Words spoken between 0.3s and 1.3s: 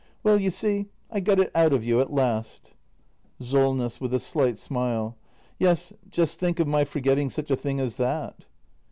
you see, I